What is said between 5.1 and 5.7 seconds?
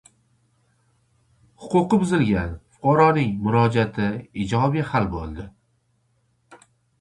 bo`ldi